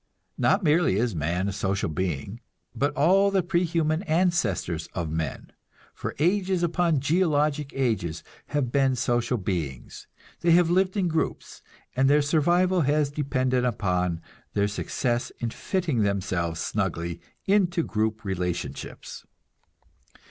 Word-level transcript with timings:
Not 0.39 0.63
merely 0.63 0.95
is 0.95 1.13
man 1.13 1.47
a 1.47 1.51
social 1.51 1.87
being, 1.87 2.39
but 2.73 2.91
all 2.95 3.29
the 3.29 3.43
prehuman 3.43 4.01
ancestors 4.07 4.89
of 4.95 5.11
men, 5.11 5.51
for 5.93 6.15
ages 6.17 6.63
upon 6.63 6.99
geologic 6.99 7.71
ages, 7.75 8.23
have 8.47 8.71
been 8.71 8.95
social 8.95 9.37
beings; 9.37 10.07
they 10.39 10.53
have 10.53 10.71
lived 10.71 10.97
in 10.97 11.07
groups, 11.07 11.61
and 11.95 12.09
their 12.09 12.23
survival 12.23 12.81
has 12.81 13.11
depended 13.11 13.63
upon 13.63 14.21
their 14.55 14.67
success 14.67 15.31
in 15.37 15.51
fitting 15.51 15.99
themselves 16.01 16.59
snugly 16.59 17.21
into 17.45 17.83
group 17.83 18.25
relationships. 18.25 19.27